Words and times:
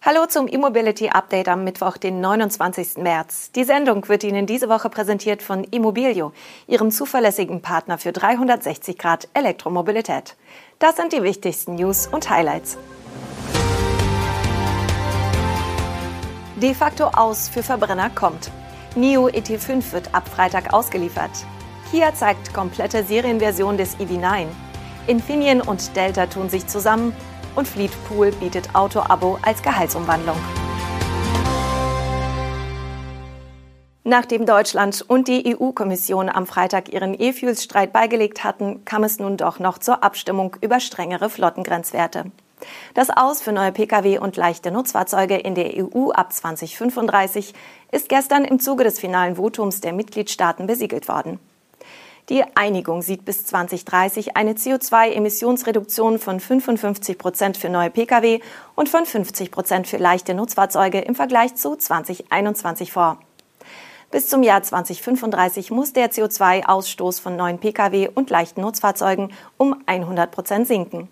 Hallo 0.00 0.26
zum 0.26 0.46
E-Mobility 0.46 1.08
Update 1.08 1.48
am 1.48 1.64
Mittwoch, 1.64 1.96
den 1.96 2.20
29. 2.20 2.98
März. 2.98 3.50
Die 3.50 3.64
Sendung 3.64 4.08
wird 4.08 4.22
Ihnen 4.22 4.46
diese 4.46 4.68
Woche 4.68 4.88
präsentiert 4.90 5.42
von 5.42 5.64
Immobilio, 5.64 6.32
Ihrem 6.68 6.92
zuverlässigen 6.92 7.62
Partner 7.62 7.98
für 7.98 8.12
360 8.12 8.96
Grad 8.96 9.26
Elektromobilität. 9.34 10.36
Das 10.78 10.94
sind 10.94 11.12
die 11.12 11.24
wichtigsten 11.24 11.74
News 11.74 12.06
und 12.06 12.30
Highlights. 12.30 12.78
De 16.62 16.74
facto 16.74 17.06
aus 17.06 17.48
für 17.48 17.64
Verbrenner 17.64 18.08
kommt. 18.10 18.52
NIO 18.94 19.26
ET5 19.26 19.92
wird 19.92 20.14
ab 20.14 20.28
Freitag 20.28 20.72
ausgeliefert. 20.72 21.32
Kia 21.90 22.14
zeigt 22.14 22.54
komplette 22.54 23.02
Serienversion 23.02 23.76
des 23.76 23.96
EV9. 23.96 24.46
Infineon 25.08 25.60
und 25.60 25.96
Delta 25.96 26.26
tun 26.26 26.48
sich 26.50 26.68
zusammen 26.68 27.12
und 27.58 27.66
Fleetpool 27.66 28.30
bietet 28.30 28.72
Auto-Abo 28.74 29.38
als 29.42 29.62
Gehaltsumwandlung. 29.62 30.36
Nachdem 34.04 34.46
Deutschland 34.46 35.04
und 35.06 35.28
die 35.28 35.54
EU-Kommission 35.54 36.30
am 36.30 36.46
Freitag 36.46 36.90
ihren 36.90 37.20
E-Fuels-Streit 37.20 37.92
beigelegt 37.92 38.44
hatten, 38.44 38.84
kam 38.86 39.02
es 39.04 39.18
nun 39.18 39.36
doch 39.36 39.58
noch 39.58 39.78
zur 39.78 40.02
Abstimmung 40.02 40.56
über 40.62 40.80
strengere 40.80 41.28
Flottengrenzwerte. 41.28 42.30
Das 42.94 43.10
Aus 43.10 43.42
für 43.42 43.52
neue 43.52 43.72
Pkw 43.72 44.18
und 44.18 44.36
leichte 44.36 44.70
Nutzfahrzeuge 44.70 45.36
in 45.36 45.54
der 45.54 45.72
EU 45.76 46.10
ab 46.10 46.32
2035 46.32 47.54
ist 47.90 48.08
gestern 48.08 48.44
im 48.44 48.60
Zuge 48.60 48.84
des 48.84 48.98
finalen 48.98 49.36
Votums 49.36 49.80
der 49.80 49.92
Mitgliedstaaten 49.92 50.66
besiegelt 50.66 51.08
worden. 51.08 51.38
Die 52.28 52.44
Einigung 52.54 53.00
sieht 53.00 53.24
bis 53.24 53.46
2030 53.46 54.36
eine 54.36 54.52
CO2-Emissionsreduktion 54.52 56.18
von 56.18 56.40
55 56.40 57.16
Prozent 57.16 57.56
für 57.56 57.70
neue 57.70 57.88
Pkw 57.88 58.40
und 58.74 58.90
von 58.90 59.06
50 59.06 59.50
Prozent 59.50 59.86
für 59.86 59.96
leichte 59.96 60.34
Nutzfahrzeuge 60.34 61.00
im 61.00 61.14
Vergleich 61.14 61.54
zu 61.54 61.74
2021 61.74 62.92
vor. 62.92 63.18
Bis 64.10 64.28
zum 64.28 64.42
Jahr 64.42 64.62
2035 64.62 65.70
muss 65.70 65.94
der 65.94 66.10
CO2-Ausstoß 66.10 67.18
von 67.18 67.36
neuen 67.36 67.60
Pkw 67.60 68.10
und 68.14 68.28
leichten 68.28 68.60
Nutzfahrzeugen 68.60 69.32
um 69.56 69.82
100 69.86 70.30
Prozent 70.30 70.66
sinken. 70.66 71.08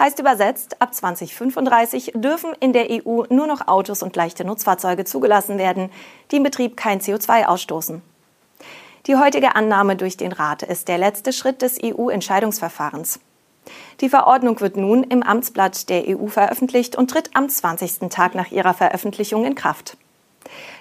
Heißt 0.00 0.18
übersetzt, 0.18 0.82
ab 0.82 0.92
2035 0.92 2.12
dürfen 2.16 2.54
in 2.58 2.72
der 2.72 2.88
EU 2.90 3.22
nur 3.28 3.46
noch 3.46 3.68
Autos 3.68 4.02
und 4.02 4.16
leichte 4.16 4.44
Nutzfahrzeuge 4.44 5.04
zugelassen 5.04 5.58
werden, 5.58 5.90
die 6.32 6.36
im 6.38 6.42
Betrieb 6.42 6.76
kein 6.76 7.00
CO2 7.00 7.44
ausstoßen. 7.44 8.02
Die 9.06 9.16
heutige 9.16 9.56
Annahme 9.56 9.96
durch 9.96 10.16
den 10.16 10.32
Rat 10.32 10.62
ist 10.62 10.88
der 10.88 10.98
letzte 10.98 11.32
Schritt 11.32 11.62
des 11.62 11.78
EU-Entscheidungsverfahrens. 11.82 13.20
Die 14.00 14.08
Verordnung 14.08 14.60
wird 14.60 14.76
nun 14.76 15.04
im 15.04 15.22
Amtsblatt 15.22 15.88
der 15.88 16.04
EU 16.08 16.26
veröffentlicht 16.26 16.96
und 16.96 17.10
tritt 17.10 17.30
am 17.34 17.48
20. 17.48 18.10
Tag 18.10 18.34
nach 18.34 18.50
ihrer 18.50 18.74
Veröffentlichung 18.74 19.44
in 19.44 19.54
Kraft. 19.54 19.96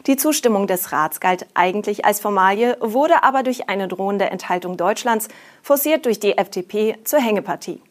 Die 0.08 0.18
Zustimmung 0.18 0.68
des 0.68 0.92
Rats 0.92 1.20
galt 1.20 1.46
eigentlich 1.54 2.06
als 2.06 2.20
Formalie, 2.20 2.78
wurde 2.82 3.24
aber 3.24 3.44
durch 3.44 3.70
eine 3.70 3.88
drohende 3.88 4.30
Enthaltung 4.30 4.78
Deutschlands, 4.78 5.28
forciert 5.62 6.06
durch 6.06 6.20
die 6.20 6.38
FDP, 6.38 6.98
zur 7.04 7.20
Hängepartie. 7.20 7.82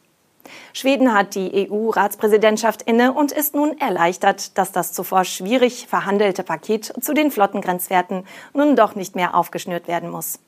Schweden 0.72 1.14
hat 1.14 1.34
die 1.34 1.68
EU-Ratspräsidentschaft 1.70 2.82
inne 2.82 3.12
und 3.12 3.32
ist 3.32 3.54
nun 3.54 3.78
erleichtert, 3.78 4.56
dass 4.58 4.72
das 4.72 4.92
zuvor 4.92 5.24
schwierig 5.24 5.86
verhandelte 5.88 6.42
Paket 6.42 6.92
zu 7.00 7.14
den 7.14 7.30
Flottengrenzwerten 7.30 8.24
nun 8.54 8.76
doch 8.76 8.94
nicht 8.94 9.16
mehr 9.16 9.34
aufgeschnürt 9.34 9.88
werden 9.88 10.10
muss. 10.10 10.38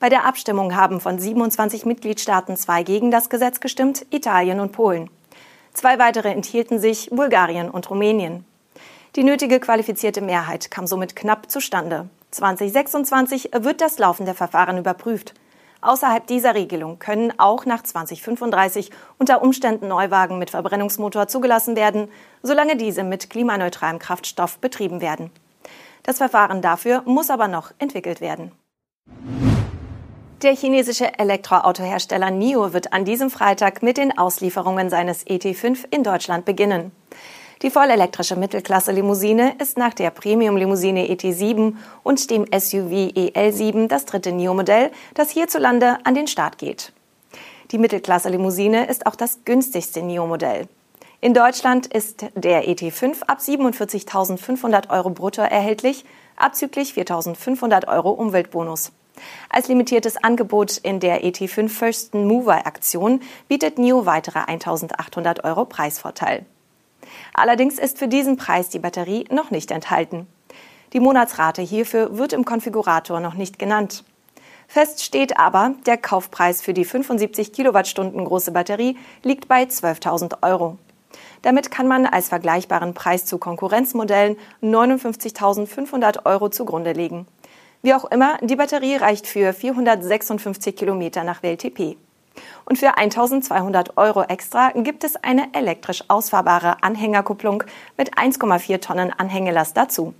Bei 0.00 0.08
der 0.08 0.24
Abstimmung 0.24 0.76
haben 0.76 1.00
von 1.00 1.18
27 1.18 1.84
Mitgliedstaaten 1.84 2.56
zwei 2.56 2.84
gegen 2.84 3.10
das 3.10 3.30
Gesetz 3.30 3.58
gestimmt, 3.58 4.06
Italien 4.10 4.60
und 4.60 4.72
Polen. 4.72 5.10
Zwei 5.72 5.98
weitere 5.98 6.30
enthielten 6.30 6.78
sich, 6.78 7.10
Bulgarien 7.10 7.70
und 7.70 7.90
Rumänien. 7.90 8.44
Die 9.16 9.24
nötige 9.24 9.58
qualifizierte 9.58 10.20
Mehrheit 10.20 10.70
kam 10.70 10.86
somit 10.86 11.16
knapp 11.16 11.50
zustande. 11.50 12.08
2026 12.30 13.50
wird 13.60 13.80
das 13.80 13.98
laufende 13.98 14.34
Verfahren 14.34 14.78
überprüft. 14.78 15.34
Außerhalb 15.80 16.26
dieser 16.26 16.54
Regelung 16.54 16.98
können 16.98 17.32
auch 17.38 17.64
nach 17.64 17.84
2035 17.84 18.90
unter 19.18 19.42
Umständen 19.42 19.88
Neuwagen 19.88 20.38
mit 20.38 20.50
Verbrennungsmotor 20.50 21.28
zugelassen 21.28 21.76
werden, 21.76 22.10
solange 22.42 22.76
diese 22.76 23.04
mit 23.04 23.30
klimaneutralem 23.30 24.00
Kraftstoff 24.00 24.58
betrieben 24.58 25.00
werden. 25.00 25.30
Das 26.02 26.18
Verfahren 26.18 26.62
dafür 26.62 27.02
muss 27.04 27.30
aber 27.30 27.46
noch 27.46 27.70
entwickelt 27.78 28.20
werden. 28.20 28.50
Der 30.42 30.54
chinesische 30.54 31.18
Elektroautohersteller 31.18 32.30
NIO 32.30 32.72
wird 32.72 32.92
an 32.92 33.04
diesem 33.04 33.28
Freitag 33.28 33.82
mit 33.82 33.98
den 33.98 34.16
Auslieferungen 34.16 34.88
seines 34.88 35.26
ET5 35.26 35.84
in 35.90 36.04
Deutschland 36.04 36.44
beginnen. 36.44 36.92
Die 37.62 37.70
vollelektrische 37.70 38.36
Mittelklasse-Limousine 38.36 39.56
ist 39.58 39.78
nach 39.78 39.92
der 39.92 40.10
Premium-Limousine 40.10 41.08
ET7 41.08 41.74
und 42.04 42.30
dem 42.30 42.44
SUV 42.44 43.10
EL7 43.16 43.88
das 43.88 44.04
dritte 44.04 44.30
NIO-Modell, 44.30 44.92
das 45.14 45.30
hierzulande 45.30 45.98
an 46.04 46.14
den 46.14 46.28
Start 46.28 46.58
geht. 46.58 46.92
Die 47.72 47.78
Mittelklasse-Limousine 47.78 48.86
ist 48.86 49.06
auch 49.06 49.16
das 49.16 49.40
günstigste 49.44 50.02
NIO-Modell. 50.02 50.68
In 51.20 51.34
Deutschland 51.34 51.88
ist 51.88 52.26
der 52.36 52.68
ET5 52.68 53.24
ab 53.26 53.40
47.500 53.40 54.90
Euro 54.90 55.10
brutto 55.10 55.42
erhältlich, 55.42 56.04
abzüglich 56.36 56.92
4.500 56.92 57.88
Euro 57.88 58.10
Umweltbonus. 58.12 58.92
Als 59.50 59.66
limitiertes 59.66 60.16
Angebot 60.16 60.76
in 60.76 61.00
der 61.00 61.24
ET5 61.24 61.68
First 61.68 62.14
Mover 62.14 62.68
Aktion 62.68 63.20
bietet 63.48 63.78
NIO 63.78 64.06
weitere 64.06 64.38
1.800 64.38 65.42
Euro 65.42 65.64
Preisvorteil. 65.64 66.46
Allerdings 67.34 67.78
ist 67.78 67.98
für 67.98 68.08
diesen 68.08 68.36
Preis 68.36 68.68
die 68.68 68.78
Batterie 68.78 69.24
noch 69.30 69.50
nicht 69.50 69.70
enthalten. 69.70 70.26
Die 70.92 71.00
Monatsrate 71.00 71.62
hierfür 71.62 72.16
wird 72.16 72.32
im 72.32 72.44
Konfigurator 72.44 73.20
noch 73.20 73.34
nicht 73.34 73.58
genannt. 73.58 74.04
Fest 74.66 75.02
steht 75.02 75.38
aber, 75.38 75.74
der 75.86 75.96
Kaufpreis 75.96 76.60
für 76.60 76.74
die 76.74 76.84
75 76.84 77.52
Kilowattstunden 77.52 78.24
große 78.24 78.52
Batterie 78.52 78.96
liegt 79.22 79.48
bei 79.48 79.62
12.000 79.62 80.42
Euro. 80.42 80.78
Damit 81.42 81.70
kann 81.70 81.88
man 81.88 82.06
als 82.06 82.28
vergleichbaren 82.28 82.94
Preis 82.94 83.24
zu 83.24 83.38
Konkurrenzmodellen 83.38 84.36
59.500 84.62 86.26
Euro 86.26 86.48
zugrunde 86.48 86.92
legen. 86.92 87.26
Wie 87.82 87.94
auch 87.94 88.04
immer, 88.06 88.38
die 88.42 88.56
Batterie 88.56 88.96
reicht 88.96 89.26
für 89.26 89.52
456 89.52 90.74
Kilometer 90.74 91.22
nach 91.24 91.42
WLTP. 91.42 91.96
Und 92.64 92.78
für 92.78 92.96
1200 92.96 93.96
Euro 93.96 94.22
extra 94.22 94.70
gibt 94.72 95.04
es 95.04 95.16
eine 95.16 95.48
elektrisch 95.54 96.04
ausfahrbare 96.08 96.82
Anhängerkupplung 96.82 97.64
mit 97.96 98.18
1,4 98.18 98.80
Tonnen 98.80 99.12
Anhängelast 99.16 99.76
dazu. 99.76 100.14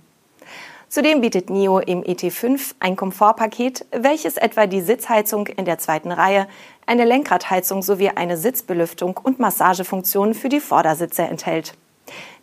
Zudem 0.89 1.21
bietet 1.21 1.51
NIO 1.51 1.77
im 1.77 2.01
ET5 2.01 2.73
ein 2.79 2.95
Komfortpaket, 2.95 3.85
welches 3.91 4.37
etwa 4.37 4.65
die 4.65 4.81
Sitzheizung 4.81 5.45
in 5.45 5.65
der 5.65 5.77
zweiten 5.77 6.11
Reihe, 6.11 6.47
eine 6.87 7.05
Lenkradheizung 7.05 7.83
sowie 7.83 8.09
eine 8.09 8.37
Sitzbelüftung 8.37 9.15
und 9.21 9.37
Massagefunktion 9.37 10.33
für 10.33 10.49
die 10.49 10.59
Vordersitze 10.59 11.21
enthält. 11.21 11.75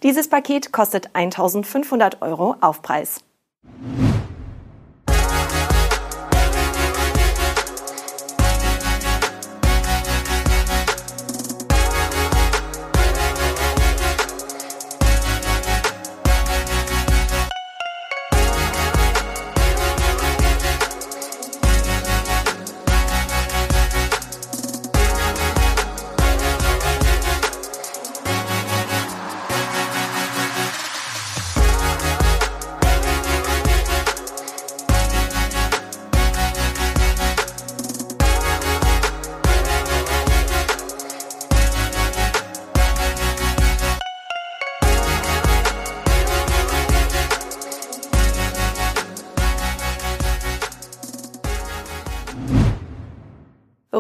Dieses 0.05 0.29
Paket 0.29 0.71
kostet 0.71 1.11
1500 1.15 2.23
Euro 2.23 2.55
Aufpreis. 2.61 3.25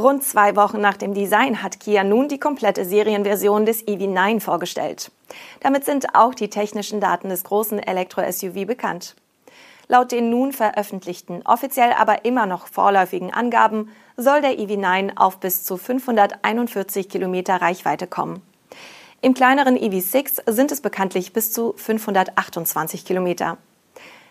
Rund 0.06 0.22
zwei 0.22 0.54
Wochen 0.54 0.80
nach 0.80 0.96
dem 0.96 1.14
Design 1.14 1.64
hat 1.64 1.80
Kia 1.80 2.04
nun 2.04 2.28
die 2.28 2.38
komplette 2.38 2.84
Serienversion 2.84 3.66
des 3.66 3.84
EV9 3.88 4.38
vorgestellt. 4.38 5.10
Damit 5.58 5.84
sind 5.84 6.14
auch 6.14 6.32
die 6.32 6.48
technischen 6.48 7.00
Daten 7.00 7.28
des 7.28 7.42
großen 7.42 7.80
Elektro-SUV 7.80 8.68
bekannt. 8.68 9.16
Laut 9.88 10.12
den 10.12 10.30
nun 10.30 10.52
veröffentlichten, 10.52 11.42
offiziell 11.44 11.92
aber 11.92 12.24
immer 12.24 12.46
noch 12.46 12.68
vorläufigen 12.68 13.34
Angaben 13.34 13.90
soll 14.16 14.42
der 14.42 14.60
EV9 14.60 15.16
auf 15.16 15.40
bis 15.40 15.64
zu 15.64 15.76
541 15.76 17.08
Kilometer 17.08 17.60
Reichweite 17.60 18.06
kommen. 18.06 18.42
Im 19.22 19.34
kleineren 19.34 19.76
EV6 19.76 20.48
sind 20.48 20.70
es 20.70 20.82
bekanntlich 20.82 21.32
bis 21.32 21.50
zu 21.50 21.74
528 21.78 23.04
Kilometer. 23.04 23.58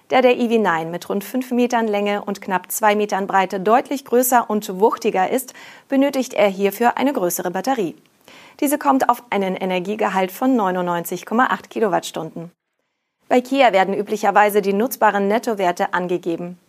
Da 0.10 0.22
der 0.22 0.36
EV9 0.36 0.86
mit 0.86 1.10
rund 1.10 1.24
5 1.24 1.52
Metern 1.52 1.88
Länge 1.88 2.24
und 2.24 2.40
knapp 2.40 2.72
2 2.72 2.96
Metern 2.96 3.26
Breite 3.26 3.60
deutlich 3.60 4.06
größer 4.06 4.50
und 4.50 4.80
wuchtiger 4.80 5.30
ist, 5.30 5.54
benötigt 5.90 6.34
er 6.34 6.48
hierfür 6.48 6.98
eine 6.98 7.12
größere 7.12 7.50
Batterie. 7.50 7.96
Diese 8.60 8.78
kommt 8.78 9.10
auf 9.10 9.24
einen 9.32 9.56
Energiegehalt 9.56 10.32
von 10.32 10.56
99,8 10.56 11.70
Kilowattstunden. 11.70 12.52
Bei 13.28 13.42
Kia 13.42 13.74
werden 13.74 13.96
üblicherweise 13.96 14.62
die 14.62 14.74
nutzbaren 14.74 15.28
Nettowerte 15.28 15.94
angegeben. 15.94 16.60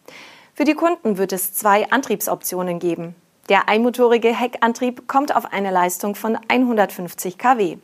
Für 0.55 0.65
die 0.65 0.75
Kunden 0.75 1.19
wird 1.19 1.33
es 1.35 1.53
zwei 1.53 1.91
Antriebsoptionen 1.91 2.79
geben. 2.79 3.15
Der 3.51 3.69
einmotorige 3.69 4.35
Heckantrieb 4.35 5.07
kommt 5.07 5.37
auf 5.37 5.53
eine 5.53 5.71
Leistung 5.71 6.15
von 6.15 6.39
150 6.49 7.37
kW. 7.37 7.77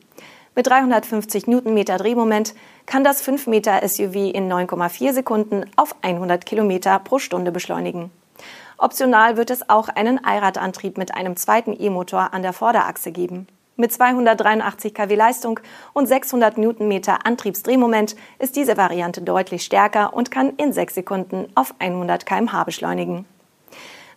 Mit 0.55 0.67
350 0.67 1.47
Newtonmeter 1.47 1.97
Drehmoment 1.97 2.55
kann 2.85 3.05
das 3.05 3.23
5 3.23 3.47
Meter 3.47 3.81
SUV 3.89 4.35
in 4.35 4.53
9,4 4.53 5.15
Sekunden 5.15 5.65
auf 5.77 5.97
100 6.03 6.45
Kilometer 6.45 6.99
pro 6.99 7.19
Stunde 7.19 7.53
beschleunigen. 7.53 8.11
Optional 8.77 9.39
wird 9.39 9.51
es 9.51 9.71
auch 9.71 9.89
einen 9.89 10.23
Allradantrieb 10.23 10.99
mit 10.99 11.15
einem 11.15 11.37
zweiten 11.37 11.75
E-Motor 11.79 12.35
an 12.35 12.43
der 12.43 12.53
Vorderachse 12.53 13.13
geben. 13.13 13.47
Mit 13.77 13.95
283 13.95 14.93
kW 14.93 15.15
Leistung 15.15 15.61
und 15.95 16.07
600 16.07 16.59
Newtonmeter 16.59 17.25
Antriebsdrehmoment 17.25 18.15
ist 18.39 18.55
diese 18.55 18.77
Variante 18.77 19.23
deutlich 19.23 19.65
stärker 19.65 20.13
und 20.13 20.31
kann 20.31 20.51
in 20.59 20.75
6 20.75 20.97
Sekunden 20.97 21.47
auf 21.55 21.75
100 21.79 22.27
km/h 22.27 22.65
beschleunigen. 22.65 23.25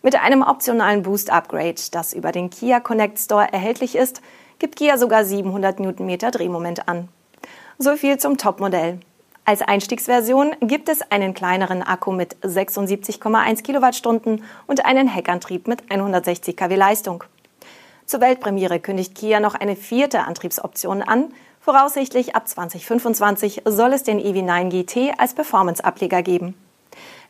Mit 0.02 0.22
einem 0.22 0.42
optionalen 0.42 1.02
Boost-Upgrade, 1.02 1.80
das 1.92 2.12
über 2.12 2.30
den 2.30 2.50
Kia 2.50 2.80
Connect 2.80 3.18
Store 3.18 3.50
erhältlich 3.50 3.96
ist, 3.96 4.20
gibt 4.58 4.76
Kia 4.76 4.98
sogar 4.98 5.24
700 5.24 5.80
Newtonmeter 5.80 6.30
Drehmoment 6.30 6.88
an. 6.88 7.08
So 7.78 7.96
viel 7.96 8.18
zum 8.18 8.38
Topmodell. 8.38 9.00
Als 9.44 9.62
Einstiegsversion 9.62 10.56
gibt 10.60 10.88
es 10.88 11.02
einen 11.10 11.32
kleineren 11.32 11.82
Akku 11.82 12.10
mit 12.10 12.36
76,1 12.42 13.62
Kilowattstunden 13.62 14.42
und 14.66 14.84
einen 14.84 15.06
Heckantrieb 15.06 15.68
mit 15.68 15.88
160 15.90 16.56
kW 16.56 16.74
Leistung. 16.74 17.22
Zur 18.06 18.20
Weltpremiere 18.20 18.80
kündigt 18.80 19.14
Kia 19.14 19.38
noch 19.38 19.54
eine 19.54 19.76
vierte 19.76 20.24
Antriebsoption 20.24 21.02
an. 21.02 21.32
Voraussichtlich 21.60 22.34
ab 22.34 22.48
2025 22.48 23.62
soll 23.64 23.92
es 23.92 24.04
den 24.04 24.20
EV9 24.20 24.68
GT 24.70 25.18
als 25.18 25.34
Performance-Ableger 25.34 26.22
geben. 26.22 26.54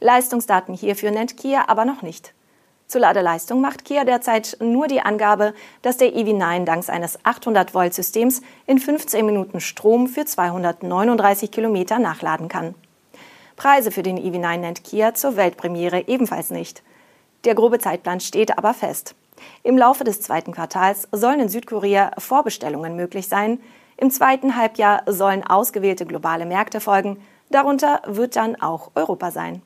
Leistungsdaten 0.00 0.74
hierfür 0.74 1.10
nennt 1.10 1.36
Kia 1.36 1.64
aber 1.68 1.84
noch 1.84 2.02
nicht. 2.02 2.32
Zur 2.88 3.00
Ladeleistung 3.00 3.60
macht 3.60 3.84
Kia 3.84 4.04
derzeit 4.04 4.56
nur 4.60 4.86
die 4.86 5.00
Angabe, 5.00 5.54
dass 5.82 5.96
der 5.96 6.14
EV9 6.14 6.64
dank 6.64 6.84
seines 6.84 7.18
800-Volt-Systems 7.24 8.42
in 8.66 8.78
15 8.78 9.26
Minuten 9.26 9.60
Strom 9.60 10.06
für 10.06 10.24
239 10.24 11.50
Kilometer 11.50 11.98
nachladen 11.98 12.48
kann. 12.48 12.74
Preise 13.56 13.90
für 13.90 14.02
den 14.02 14.18
EV9 14.18 14.58
nennt 14.58 14.84
Kia 14.84 15.14
zur 15.14 15.36
Weltpremiere 15.36 16.06
ebenfalls 16.06 16.50
nicht. 16.50 16.82
Der 17.44 17.54
grobe 17.54 17.80
Zeitplan 17.80 18.20
steht 18.20 18.56
aber 18.56 18.72
fest. 18.72 19.14
Im 19.62 19.76
Laufe 19.76 20.04
des 20.04 20.20
zweiten 20.20 20.52
Quartals 20.52 21.08
sollen 21.10 21.40
in 21.40 21.48
Südkorea 21.48 22.12
Vorbestellungen 22.18 22.94
möglich 22.94 23.28
sein. 23.28 23.60
Im 23.96 24.10
zweiten 24.10 24.56
Halbjahr 24.56 25.02
sollen 25.06 25.44
ausgewählte 25.44 26.06
globale 26.06 26.46
Märkte 26.46 26.80
folgen. 26.80 27.20
Darunter 27.50 28.02
wird 28.06 28.36
dann 28.36 28.60
auch 28.60 28.92
Europa 28.94 29.30
sein. 29.30 29.62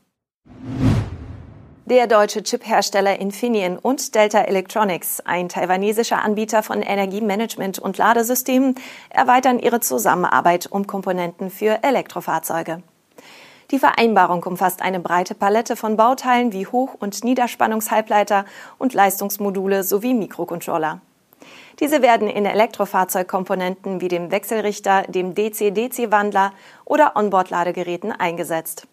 Der 1.91 2.07
deutsche 2.07 2.45
Chiphersteller 2.45 3.19
Infineon 3.19 3.77
und 3.77 4.15
Delta 4.15 4.43
Electronics, 4.43 5.19
ein 5.25 5.49
taiwanesischer 5.49 6.23
Anbieter 6.23 6.63
von 6.63 6.83
Energiemanagement 6.83 7.81
und 7.81 7.99
Ladesystemen, 7.99 8.77
erweitern 9.09 9.59
ihre 9.59 9.81
Zusammenarbeit 9.81 10.69
um 10.71 10.87
Komponenten 10.87 11.51
für 11.51 11.83
Elektrofahrzeuge. 11.83 12.85
Die 13.73 13.81
Vereinbarung 13.81 14.45
umfasst 14.45 14.83
eine 14.83 15.01
breite 15.01 15.35
Palette 15.35 15.75
von 15.75 15.97
Bauteilen 15.97 16.53
wie 16.53 16.69
Hoch- 16.69 16.95
und 16.97 17.25
Niederspannungshalbleiter 17.25 18.45
und 18.79 18.95
Leistungsmodule 18.95 19.83
sowie 19.83 20.15
Mikrocontroller. 20.15 21.01
Diese 21.81 22.03
werden 22.03 22.29
in 22.29 22.47
Elektrofahrzeugkomponenten 22.47 24.01
wie 24.01 24.07
dem 24.07 24.31
Wechselrichter, 24.31 25.03
dem 25.09 25.35
DC-DC-Wandler 25.35 26.53
oder 26.85 27.17
Onboard-Ladegeräten 27.17 28.13
eingesetzt. 28.13 28.87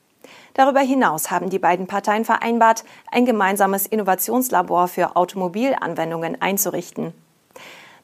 Darüber 0.53 0.79
hinaus 0.79 1.31
haben 1.31 1.49
die 1.49 1.59
beiden 1.59 1.87
Parteien 1.87 2.25
vereinbart, 2.25 2.83
ein 3.11 3.25
gemeinsames 3.25 3.85
Innovationslabor 3.87 4.87
für 4.87 5.15
Automobilanwendungen 5.15 6.41
einzurichten. 6.41 7.13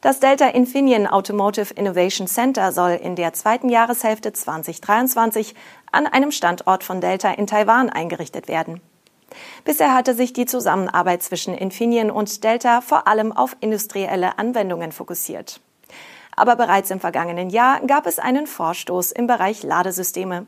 Das 0.01 0.19
Delta 0.19 0.47
Infineon 0.47 1.07
Automotive 1.07 1.73
Innovation 1.73 2.27
Center 2.27 2.73
soll 2.73 2.91
in 2.91 3.15
der 3.15 3.31
zweiten 3.31 3.69
Jahreshälfte 3.69 4.33
2023 4.33 5.55
an 5.93 6.07
einem 6.07 6.31
Standort 6.31 6.83
von 6.83 6.99
Delta 6.99 7.31
in 7.31 7.47
Taiwan 7.47 7.89
eingerichtet 7.89 8.49
werden. 8.49 8.81
Bisher 9.63 9.93
hatte 9.93 10.13
sich 10.13 10.33
die 10.33 10.45
Zusammenarbeit 10.45 11.23
zwischen 11.23 11.53
Infineon 11.53 12.11
und 12.11 12.43
Delta 12.43 12.81
vor 12.81 13.07
allem 13.07 13.31
auf 13.31 13.55
industrielle 13.61 14.37
Anwendungen 14.37 14.91
fokussiert. 14.91 15.61
Aber 16.35 16.55
bereits 16.55 16.91
im 16.91 16.99
vergangenen 16.99 17.49
Jahr 17.49 17.79
gab 17.81 18.05
es 18.05 18.19
einen 18.19 18.47
Vorstoß 18.47 19.11
im 19.11 19.27
Bereich 19.27 19.63
Ladesysteme. 19.63 20.47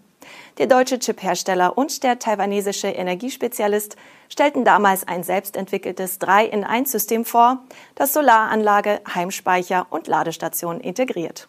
Der 0.58 0.68
deutsche 0.68 1.00
Chiphersteller 1.00 1.78
und 1.78 2.04
der 2.04 2.20
taiwanesische 2.20 2.88
Energiespezialist 2.88 3.96
stellten 4.30 4.66
damals 4.66 5.08
ein 5.08 5.24
selbstentwickeltes 5.24 6.20
3-in-1-System 6.22 7.26
vor, 7.26 7.60
das 7.96 8.14
Solaranlage, 8.14 9.02
Heimspeicher 9.14 9.88
und 9.90 10.08
Ladestation 10.08 10.80
integriert. 10.80 11.48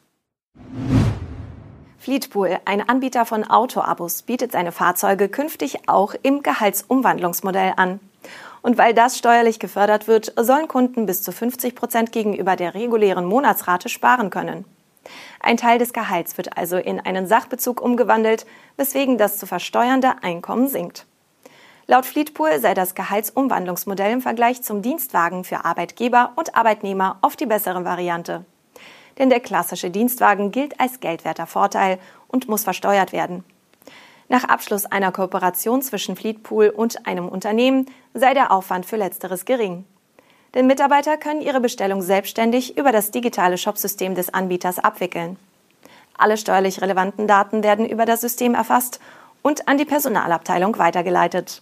Fleetpool, 1.99 2.59
ein 2.65 2.89
Anbieter 2.89 3.27
von 3.27 3.43
Autoabos, 3.43 4.23
bietet 4.23 4.53
seine 4.53 4.71
Fahrzeuge 4.71 5.29
künftig 5.29 5.89
auch 5.89 6.15
im 6.23 6.43
Gehaltsumwandlungsmodell 6.43 7.73
an. 7.77 7.99
Und 8.63 8.79
weil 8.79 8.95
das 8.95 9.19
steuerlich 9.19 9.59
gefördert 9.59 10.07
wird, 10.07 10.33
sollen 10.37 10.69
Kunden 10.69 11.07
bis 11.07 11.23
zu 11.23 11.33
50 11.33 11.75
Prozent 11.75 12.13
gegenüber 12.13 12.55
der 12.55 12.75
regulären 12.75 13.25
Monatsrate 13.25 13.89
sparen 13.89 14.31
können. 14.31 14.65
Ein 15.41 15.57
Teil 15.57 15.79
des 15.79 15.93
Gehalts 15.93 16.37
wird 16.37 16.57
also 16.57 16.77
in 16.77 17.01
einen 17.01 17.27
Sachbezug 17.27 17.81
umgewandelt, 17.81 18.47
weswegen 18.77 19.19
das 19.19 19.39
zu 19.39 19.47
versteuernde 19.47 20.23
Einkommen 20.23 20.69
sinkt. 20.69 21.07
Laut 21.89 22.05
Fleetpool 22.05 22.59
sei 22.59 22.75
das 22.75 22.97
Gehaltsumwandlungsmodell 22.97 24.13
im 24.13 24.21
Vergleich 24.21 24.63
zum 24.63 24.83
Dienstwagen 24.83 25.45
für 25.45 25.65
Arbeitgeber 25.65 26.33
und 26.35 26.57
Arbeitnehmer 26.57 27.19
oft 27.23 27.39
die 27.39 27.47
bessere 27.47 27.85
Variante. 27.85 28.45
Denn 29.19 29.31
der 29.31 29.41
klassische 29.41 29.91
Dienstwagen 29.91 30.51
gilt 30.51 30.81
als 30.81 30.99
geldwerter 30.99 31.47
Vorteil 31.47 31.99
und 32.27 32.49
muss 32.49 32.65
versteuert 32.65 33.13
werden. 33.13 33.45
Nach 34.29 34.45
Abschluss 34.45 34.85
einer 34.87 35.13
Kooperation 35.13 35.81
zwischen 35.81 36.17
Fleetpool 36.17 36.71
und 36.71 37.07
einem 37.07 37.29
Unternehmen 37.29 37.87
sei 38.13 38.35
der 38.35 38.51
Aufwand 38.51 38.85
für 38.85 38.97
letzteres 38.97 39.45
gering. 39.45 39.85
Denn 40.57 40.67
Mitarbeiter 40.67 41.19
können 41.19 41.43
ihre 41.43 41.61
Bestellung 41.61 42.01
selbstständig 42.01 42.79
über 42.79 42.91
das 42.91 43.11
digitale 43.11 43.59
Shopsystem 43.59 44.15
des 44.15 44.33
Anbieters 44.33 44.79
abwickeln. 44.79 45.37
Alle 46.17 46.39
steuerlich 46.39 46.81
relevanten 46.81 47.27
Daten 47.29 47.63
werden 47.63 47.87
über 47.87 48.07
das 48.07 48.23
System 48.23 48.55
erfasst 48.55 48.99
und 49.43 49.69
an 49.69 49.77
die 49.77 49.85
Personalabteilung 49.85 50.79
weitergeleitet. 50.79 51.61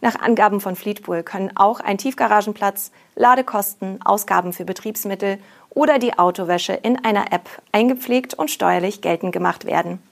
Nach 0.00 0.18
Angaben 0.18 0.62
von 0.62 0.74
Fleetpool 0.74 1.22
können 1.22 1.54
auch 1.54 1.80
ein 1.80 1.98
Tiefgaragenplatz, 1.98 2.92
Ladekosten, 3.14 4.00
Ausgaben 4.02 4.54
für 4.54 4.64
Betriebsmittel 4.64 5.38
oder 5.68 5.98
die 5.98 6.18
Autowäsche 6.18 6.72
in 6.72 7.04
einer 7.04 7.30
App 7.30 7.50
eingepflegt 7.72 8.32
und 8.32 8.50
steuerlich 8.50 9.02
geltend 9.02 9.34
gemacht 9.34 9.66
werden. 9.66 10.02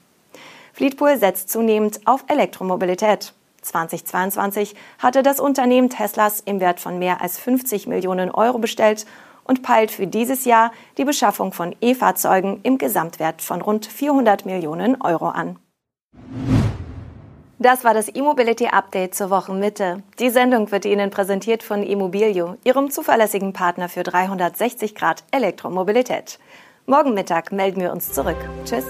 Fleetpool 0.73 1.17
setzt 1.17 1.49
zunehmend 1.49 2.01
auf 2.05 2.25
Elektromobilität. 2.27 3.33
2022 3.63 4.75
hatte 4.99 5.23
das 5.23 5.39
Unternehmen 5.39 5.89
Teslas 5.89 6.39
im 6.39 6.59
Wert 6.59 6.79
von 6.79 6.99
mehr 6.99 7.21
als 7.21 7.39
50 7.39 7.87
Millionen 7.87 8.29
Euro 8.29 8.59
bestellt 8.59 9.05
und 9.43 9.63
peilt 9.63 9.91
für 9.91 10.07
dieses 10.07 10.45
Jahr 10.45 10.71
die 10.97 11.05
Beschaffung 11.05 11.53
von 11.53 11.75
E-Fahrzeugen 11.81 12.59
im 12.63 12.77
Gesamtwert 12.77 13.41
von 13.41 13.61
rund 13.61 13.85
400 13.85 14.45
Millionen 14.45 15.01
Euro 15.01 15.29
an. 15.29 15.57
Das 17.59 17.85
war 17.85 17.93
das 17.93 18.13
E-Mobility 18.13 18.67
Update 18.67 19.15
zur 19.15 19.29
Wochenmitte. 19.29 20.03
Die 20.19 20.29
Sendung 20.29 20.71
wird 20.71 20.83
Ihnen 20.83 21.11
präsentiert 21.11 21.63
von 21.63 21.81
Immobilio, 21.81 22.57
Ihrem 22.65 22.91
zuverlässigen 22.91 23.53
Partner 23.53 23.87
für 23.87 24.03
360 24.03 24.95
Grad 24.95 25.23
Elektromobilität. 25.31 26.39
Morgen 26.85 27.13
Mittag 27.13 27.53
melden 27.53 27.79
wir 27.79 27.93
uns 27.93 28.11
zurück. 28.11 28.35
Tschüss. 28.65 28.83